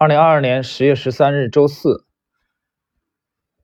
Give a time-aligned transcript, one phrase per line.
[0.00, 2.04] 二零二二年十月十三日，周四。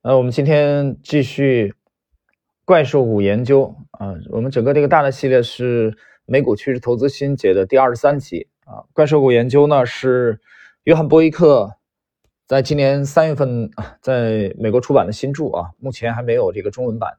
[0.02, 1.76] 呃，我们今天继续
[2.64, 4.14] 怪兽股研究啊。
[4.32, 8.82] 我们整个这个大的系列是美股趋势投资新节的第二十三集啊。
[8.92, 10.40] 怪兽股研究呢是
[10.82, 11.76] 约翰波伊克
[12.48, 13.70] 在今年三月份
[14.00, 17.18] 在美国出版的新著啊，目前还没有这个中文版。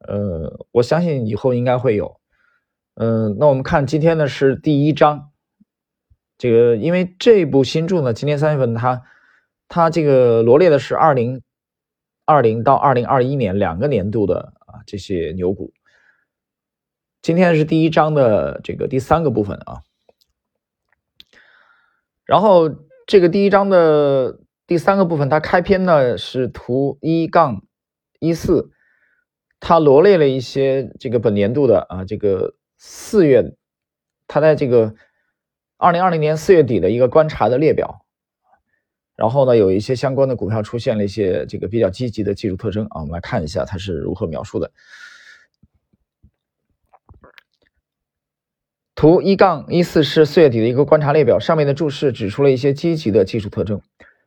[0.00, 2.20] 呃，我相信以后应该会有。
[2.96, 5.28] 嗯，那我们看今天呢是第一章。
[6.42, 9.04] 这个，因为这部新著呢，今年三月份，它
[9.68, 11.40] 它这个罗列的是二零
[12.24, 15.72] 二零到二零二一年两个年度的啊这些牛股。
[17.22, 19.82] 今天是第一章的这个第三个部分啊。
[22.24, 22.68] 然后
[23.06, 27.62] 这个第一章的第三个部分，它开篇呢是图一杠
[28.18, 28.72] 一四，
[29.60, 33.54] 它罗列了一些这个本年度的啊这个四月，
[34.26, 34.96] 它在这个。
[35.82, 38.04] 二零二零年四月底的一个观察的列表，
[39.16, 44.70] 然后呢，有一些相关的股票出现了一些这个比较积极的技术特征啊，我们来看一下它是如何描述的。
[48.94, 53.82] 图一杠一四是四月底的一个观察列表，上面的注释指出了一些积极的技术特征，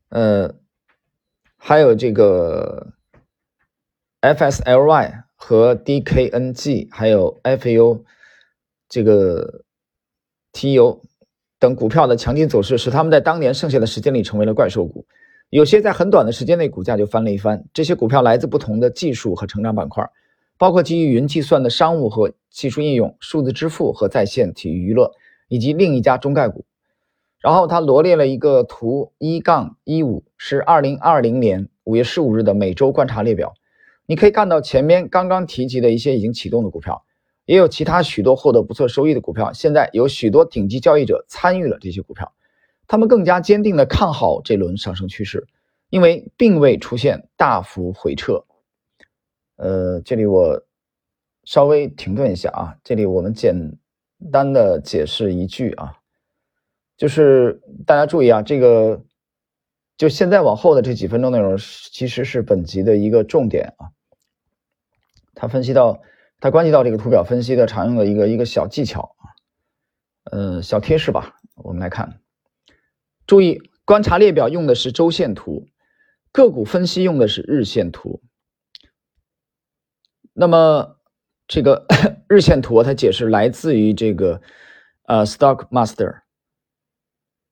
[0.10, 0.54] 呃，
[1.58, 2.94] 还有这个
[4.22, 8.04] FSLY 和 DKNG，还有 FU
[8.88, 9.64] 这个
[10.54, 11.00] TU
[11.60, 15.06] 等股票的强劲走势，使他们在当年剩下的时间里成为了怪兽股。
[15.50, 17.64] 有些在很短的时间内股价就翻了一番。
[17.74, 20.08] 这些股票来自不同的技术和成长板块，
[20.58, 25.12] 包括基于云计算的商务和技术应用、数字支付和在线体育娱乐，
[25.48, 26.66] 以及另一家中概股。
[27.40, 33.54] 然后他罗列了一个图一杠一五，是二零二零年五月十五日的每周观察列表。
[34.06, 37.06] 你可以看到前面刚刚提及的一些已经启动的股票，
[37.46, 39.54] 也有其他许多获得不错收益的股票。
[39.54, 42.34] 现在有许多顶级交易者参与了这些股票，
[42.88, 45.48] 他们更加坚定地看好这轮上升趋势，
[45.92, 48.44] 因为并未出现大幅回撤。
[49.58, 50.62] 呃，这里我
[51.44, 53.78] 稍微停顿一下啊，这里我们简
[54.32, 55.99] 单的解释一句啊。
[57.00, 59.06] 就是大家注意啊，这个
[59.98, 63.96] 就现在往后的这几分钟内容，其实是本集的一个重点啊。
[65.34, 66.02] 他分析到，
[66.42, 69.24] 他关系到这个图表分析的常用的一个一个小技巧啊，
[70.34, 71.38] 嗯，小贴士吧。
[71.56, 72.20] 我们来看，
[73.26, 75.68] 注意观察列表用的是周线图，
[76.34, 78.22] 个股分析用的是日线图。
[80.34, 80.98] 那么
[81.48, 81.86] 这个
[82.28, 84.42] 日线图，它解释来自于这个
[85.04, 86.24] 呃，Stock Master。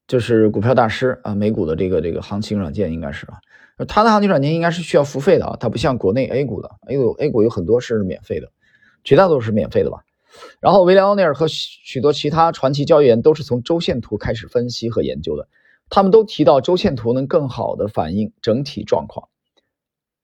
[0.07, 3.41] 就是股票大师啊，美股的这个这个行情软件应该是啊，
[3.87, 8.49] 它的行情软件应该是需要付费的啊，它不像国内 A 股的，A 股 A 股有很多是免费的，
[9.03, 9.99] 绝大多数是免费的吧。
[10.59, 15.47] 然后威廉奥尼尔和许多其他传奇交易员都是从周线图开始分析和研究的，
[15.89, 19.27] 他们都提到周线图能更好的反映整体状况，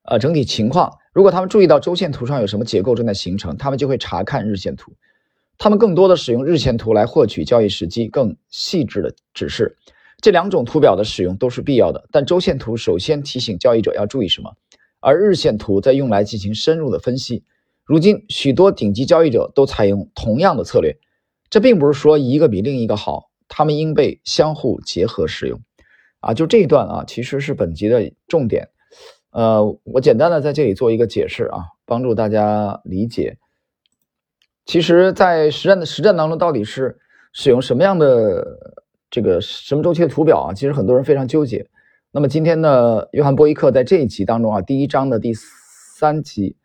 [0.04, 0.98] 呃，整体情况。
[1.12, 4.92] 如果他们注意到周线图上有什么结构正在形成，他们就会查看日线图。
[5.58, 9.76] 他们更多的使用日线图来获取交易时机更细致的指示，
[10.20, 12.06] 这两种图表的使用都是必要的。
[12.10, 14.52] 但周线图首先提醒交易者要注意什么，
[15.00, 17.44] 而日线图在用来进行深入的分析。
[17.84, 20.96] 如今，许多顶级交易者都采用同样的策略，
[21.50, 25.60] 这并不是说一个比另一个好，他们应被相互结合使用。
[26.20, 28.70] 啊，就这一段啊，其实是本集的重点。
[29.30, 33.36] 呃，我简单的在这里做一个解释啊，帮助大家理解。
[34.66, 36.98] 其实，在实战的实战当中，到底是
[37.32, 38.44] 使用什么样的
[39.10, 40.54] 这个什么周期的图表啊？
[40.54, 41.68] 其实很多人非常纠结。
[42.10, 46.56] 那么今天呢，约翰波伊克在这一集当中啊，第一章的第三集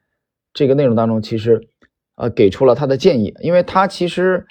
[0.54, 1.68] 这个内容当中，其实
[2.16, 4.46] 呃给出了他的建议，因为他其实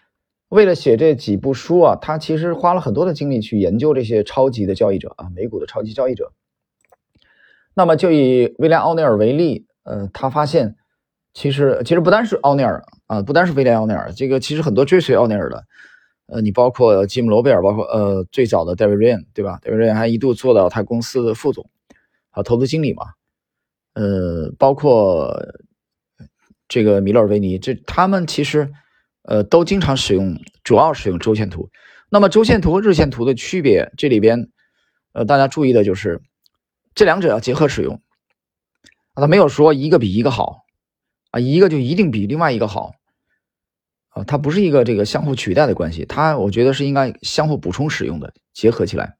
[0.48, 6.32] 为了写这几部书啊，他其实花了很多的精力去研究这些超级的交易者啊，美股的超级交易者。
[7.74, 10.74] 那么就以威廉奥尼尔为例，呃，他发现
[11.38, 15.64] 其实其实不单是奥尼尔啊，不单是威廉奥尼尔，这个其实很多追随奥尼尔的。
[16.26, 19.60] 呃，你包括吉姆罗贝尔，包括呃最早的戴维瑞恩，对吧？
[19.62, 21.70] 戴维瑞恩还一度做到他公司的副总，
[22.30, 23.04] 啊，投资经理嘛。
[23.94, 25.32] 呃，包括
[26.66, 28.72] 这个米勒尔维尼，这他们其实
[29.22, 31.70] 呃都经常使用，主要使用周线图。
[32.10, 34.50] 那么周线图和日线图的区别，这里边
[35.12, 36.20] 呃大家注意的就是
[36.96, 38.02] 这两者要结合使用
[39.14, 40.64] 啊，他没有说一个比一个好
[41.30, 42.92] 啊，一个就一定比另外一个好。
[44.10, 49.16] 啊它不是一个这个相互取代的关系，它我觉得是应该相互补充使用的，结合起来。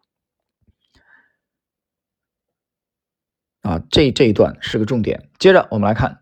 [3.61, 5.29] 啊，这这一段是个重点。
[5.39, 6.21] 接着我们来看，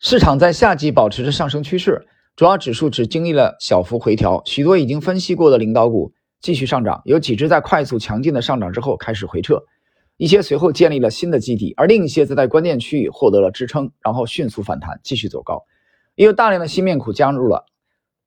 [0.00, 9.62] 市场在夏季保持着上升趋势，主要指数只经历了小幅回调，许多已经分析过的领导股继续上涨，有几只在快速强劲的上涨之后开始回撤，
[10.16, 15.64] 一些随后建立了新的基底，而另一些则在关键区域获得了支撑，然后迅速反弹，继续走高。
[16.14, 17.66] 也有大量的新面孔加入了。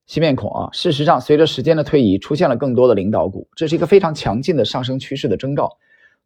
[0.06, 0.70] 新面孔啊！
[0.72, 5.78] 事实上，随着时间的推移，出现了更多的领导股，这是一个非常强劲的上升趋势的征兆。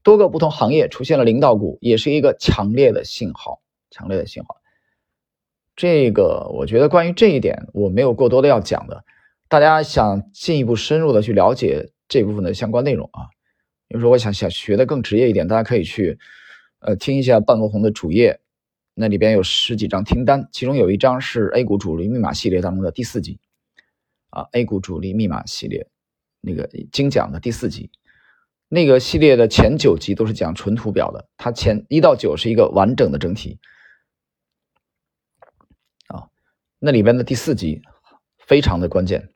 [0.04, 3.60] 多个不同行业出现了领导股，也是一个强烈的信号。
[3.90, 4.58] 强烈的信号。
[5.76, 9.04] 这个，我觉得关于这一点，我没有过多的要讲的。
[9.48, 13.30] 大家想进一步深入的去了解这部分的相关内容啊，
[13.92, 16.18] 比如说我想想学的更职业一点，大家可以去
[16.80, 18.40] 呃听一下半国红的主页，
[18.94, 23.38] 那里边有十几张听单，其中有一张是 A 股主力密码系列当中的第四集。
[24.30, 25.90] 啊，A 股主力密码系列
[26.40, 27.92] 那个精讲的第四集，
[28.70, 33.60] 那个系列的前九集都是讲纯图表的，它前一到九是一个完整的整体。
[36.08, 36.30] 啊，
[36.80, 37.82] 那里边的第四集
[38.38, 39.28] 非常的关键。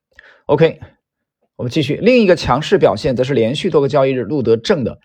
[0.45, 0.79] OK，
[1.55, 4.99] 我们继续，另一个强势表现则是连续多个交易日录得正的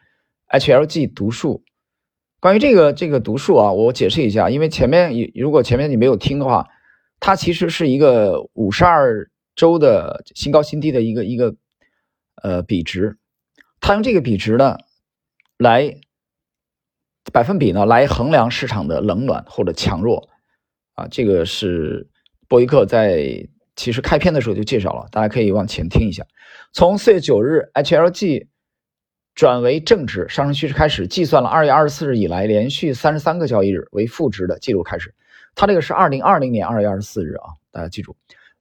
[0.49, 1.63] HLG 读数。
[2.41, 6.69] 关于这个这个读数啊，我解释一下，因为前面如果前面你没有听的话，
[7.21, 9.31] 它其实是一个五十二。
[9.57, 11.55] 周的新高新低的一个一个
[12.37, 13.19] 呃比值，
[13.79, 14.79] 它用这个比值呢
[15.59, 15.99] 来
[17.31, 20.31] 百分比呢来衡量市场的冷暖或者强弱
[20.95, 22.09] 啊，这个是
[22.49, 23.47] 博伊克在
[23.81, 26.23] 其实开篇的时候就介绍了，大家可以往前听一下。
[26.71, 28.49] 从四月九日 HLG
[29.35, 35.15] 转为正值上升趋势开始，计算了二月二十四日以来连续三十三个交易日为负值的记录开始，
[35.55, 38.15] 它这个是二零二零年二月二十四日啊，大家记住。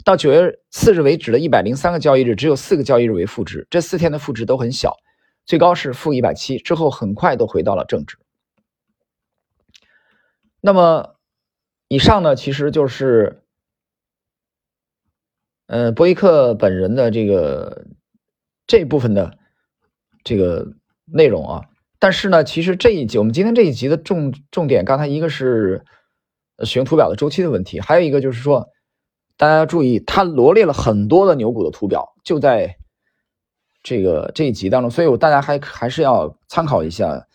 [0.05, 4.95] 到九月四日为止的一百零三个交易日，只有四个交易日为负值，这四天的负值都很小，
[5.45, 8.15] 最高是负一百七，之后很快都回到了正值。
[10.61, 11.17] 那么
[11.89, 13.43] 以上呢，其实就是
[15.69, 17.85] 呃博伊克本人的这个
[18.67, 19.37] 这部分的
[20.23, 20.67] 这个
[21.05, 21.61] 内容啊。
[21.99, 25.85] 但是呢，其实这一集我们今天这一集的重重点，刚才一个是
[26.65, 28.67] 使用图表的周期的问题，还有一个就是说。
[29.39, 32.75] 大家要注意，他罗列了很多的牛股的图表，就在
[33.81, 37.25] 这个这一集当中，所以我大家还还是要参考一下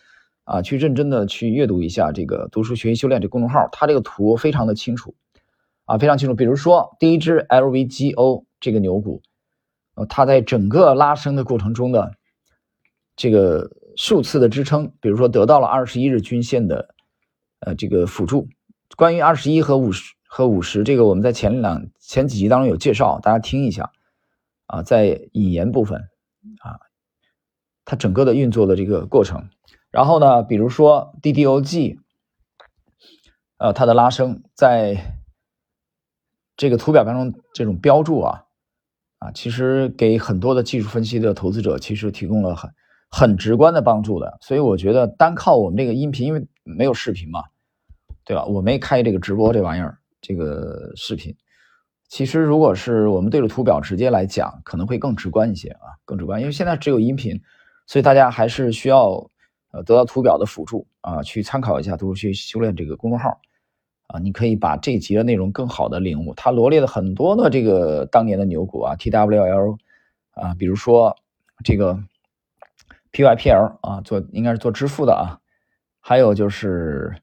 [0.44, 5.14] 啊，去认真的去阅读一下这个“读书学习修炼”这公众号，它这个图非常的清楚
[5.84, 6.34] 啊，非常清楚。
[6.34, 9.22] 比如说第一只 LVGO 这个牛股，
[9.94, 12.12] 呃，它在整个拉升的过程中的
[13.16, 16.94] 这个数次的支撑，比如说得到了二十一日均线的
[17.60, 18.48] 呃这个辅助。
[18.96, 20.14] 关于二十一和五十。
[20.26, 23.92] 和五十这个我们在前两前几集当中有介绍，大家听一下
[24.66, 26.00] 啊，在引言部分
[26.58, 26.80] 啊，
[27.84, 29.48] 它整个的运作的这个过程。
[29.92, 31.98] 然后呢，比如说 DDOG，
[33.58, 35.13] 呃，它的拉升在
[36.56, 38.42] 这个图表当中这种标注啊
[39.18, 42.70] 啊，其实给很多的技术分析的投资者其实提供了很
[43.10, 44.38] 很直观的帮助的。
[44.40, 47.42] 所以我觉得单靠我们这个音频，因为没有视频嘛，
[48.24, 48.44] 对吧？
[48.44, 49.98] 我没开这个直播这玩意儿。
[50.26, 51.36] 这个视频，
[52.08, 56.40] 其实如果是我们对着图表直接来讲，可能会更直观一些啊，更直观。
[56.40, 57.38] 因为现在只有音频，
[57.86, 59.30] 所以大家还是需要
[59.70, 63.38] 呃得到图表的辅助啊，去参考一下“读书学修炼”这个公众号
[64.14, 66.34] 啊，你可以把这一集的内容更好的领悟。
[66.34, 69.78] 它罗列了很多的这个当年的牛股啊，TWL
[70.30, 71.16] 啊，比如说
[71.64, 71.98] 这个
[73.12, 75.40] PYPL 啊，做应该是做支付的啊，
[76.00, 77.20] 还有就是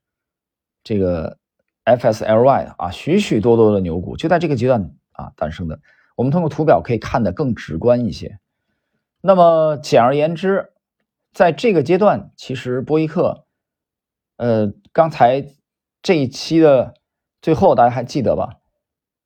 [0.84, 1.38] 这个。
[1.84, 5.80] FSLY 啊，许许多多的牛股就在这个阶段啊诞生的。
[6.16, 8.38] 我们通过图表可以看得更直观一些。
[9.20, 10.74] 那么简而言之，
[11.34, 13.46] 在这个阶段，其实波伊克，
[14.38, 15.44] 呃，刚才
[16.02, 16.96] 这一期的
[17.42, 18.58] 最后，大家还记得吧？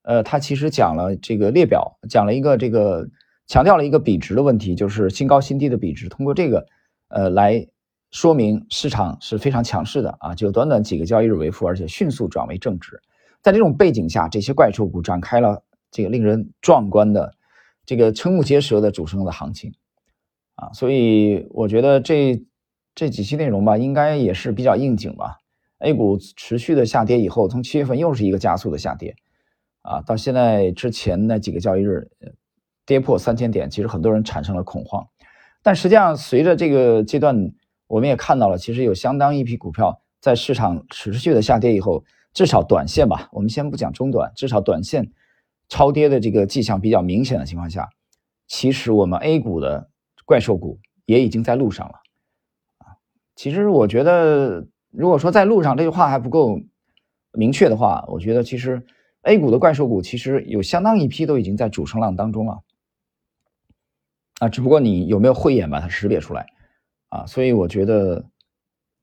[0.03, 3.07] 呃，他其实讲了这个列表，讲了一个这个
[3.47, 6.65] 强调了一个比值的问题，就是新高新低的比值，通过这个
[7.07, 7.67] 呃来
[8.11, 13.01] 说明市场是非常强势的啊，就短短几个交易日为负，而且迅速转为正值。
[13.41, 17.33] 在这种背景下，这些怪兽股展开了这个令人壮观的、
[17.85, 19.73] 这个瞠目结舌的主升的行情
[20.55, 20.71] 啊！
[20.73, 22.43] 所以我觉得这
[22.93, 25.39] 这几期内容吧，应该也是比较应景吧。
[25.85, 29.15] A 股持续的下跌以后，从七月份又是一个加速的下跌
[29.81, 32.09] 啊，到现在之前那几个交易日
[32.85, 35.07] 跌破三千点，其实很多人产生了恐慌。
[35.61, 37.53] 但实际上，随着这个阶段，
[37.87, 42.03] 我们也看到了，其实有相当一批股票在市场持续的下跌以后。
[42.33, 45.13] 至少短线吧，我们先不讲中短，至少短线
[45.69, 47.87] 超跌的这个迹象比较明显的情况下，
[48.45, 49.89] 其实我们 A 股的
[50.25, 51.93] 怪兽股也已经在路上了
[52.79, 52.99] 啊。
[53.37, 56.59] 其实我觉得，如果说在路上这句话还不够
[57.33, 58.81] 明确的话，我觉得其实
[59.23, 62.61] A 股的怪兽股其实有相当一批都已经在主升浪当中了
[64.39, 66.45] 啊，只不过你有没有慧眼把它识别出来
[67.09, 67.25] 啊？
[67.25, 68.25] 所以我觉得，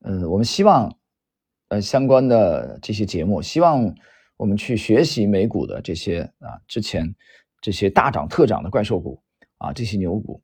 [0.01, 0.93] 嗯，我们希望。
[1.69, 3.95] 呃，相关的这些节目，希望
[4.37, 7.15] 我们去学习美股的这些啊，之前
[7.61, 9.19] 这些大涨特涨的怪兽股
[9.57, 10.39] 啊，这些牛股，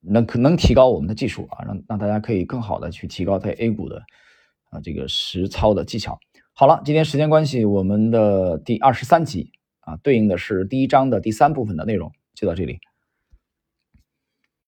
[0.00, 4.02] 能可能提高我们的技术啊，让让大家可以更好的去提高在 A 股的
[4.70, 6.18] 啊这个实操的技巧。
[6.52, 12.78] 好了，今天时间关系，我们的第二十三集啊，对应的是第一章的第三部分的内容，就到这里。